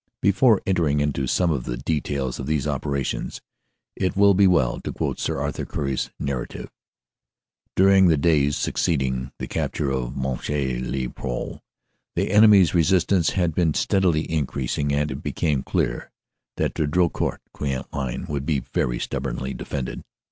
Before 0.19 0.63
entering 0.65 0.99
into 0.99 1.27
some 1.27 1.51
of 1.51 1.65
the 1.65 1.77
details 1.77 2.39
of 2.39 2.47
these 2.47 2.65
operations 2.65 3.39
it 3.95 4.17
will 4.17 4.33
be 4.33 4.47
well 4.47 4.79
to 4.81 4.91
quote 4.91 5.19
Sir 5.19 5.37
Arthur 5.39 5.63
Currie 5.63 5.93
s 5.93 6.09
narrative: 6.19 6.71
"During 7.75 8.07
the 8.07 8.17
days 8.17 8.57
succeeding 8.57 9.31
the 9.37 9.47
capture 9.47 9.91
of 9.91 10.17
Monchy 10.17 10.79
le 10.79 11.07
Preux 11.11 11.59
the 12.15 12.31
enemy 12.31 12.63
s 12.63 12.73
resistance 12.73 13.29
had 13.37 13.53
been 13.53 13.75
steadily 13.75 14.21
increasing, 14.21 14.91
and 14.91 15.11
it 15.11 15.21
became 15.21 15.61
clear 15.61 16.09
that 16.57 16.73
the 16.73 16.87
Drocourt 16.87 17.37
Queant 17.53 17.85
line 17.93 18.25
would 18.27 18.43
be 18.47 18.57
very 18.73 18.97
stubbornly 18.97 19.53
defended. 19.53 20.01